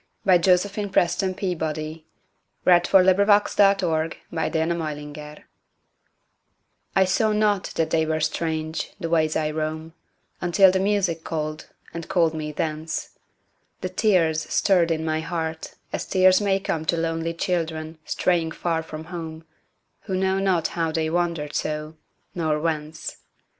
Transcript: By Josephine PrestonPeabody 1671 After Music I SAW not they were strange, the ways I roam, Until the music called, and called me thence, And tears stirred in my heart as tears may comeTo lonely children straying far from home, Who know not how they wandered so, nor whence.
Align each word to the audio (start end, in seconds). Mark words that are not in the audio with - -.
By 0.25 0.39
Josephine 0.39 0.89
PrestonPeabody 0.89 2.05
1671 2.63 3.29
After 3.29 3.85
Music 4.79 5.17
I 6.95 7.05
SAW 7.05 7.31
not 7.33 7.65
they 7.75 8.07
were 8.07 8.19
strange, 8.19 8.93
the 8.99 9.09
ways 9.11 9.35
I 9.35 9.51
roam, 9.51 9.93
Until 10.41 10.71
the 10.71 10.79
music 10.79 11.23
called, 11.23 11.67
and 11.93 12.07
called 12.09 12.33
me 12.33 12.51
thence, 12.51 13.19
And 13.83 13.95
tears 13.95 14.51
stirred 14.51 14.89
in 14.89 15.05
my 15.05 15.19
heart 15.19 15.75
as 15.93 16.07
tears 16.07 16.41
may 16.41 16.59
comeTo 16.59 16.97
lonely 16.97 17.35
children 17.35 17.99
straying 18.03 18.53
far 18.53 18.81
from 18.81 19.03
home, 19.03 19.45
Who 20.05 20.15
know 20.15 20.39
not 20.39 20.69
how 20.69 20.91
they 20.91 21.11
wandered 21.11 21.53
so, 21.53 21.95
nor 22.33 22.59
whence. 22.59 23.17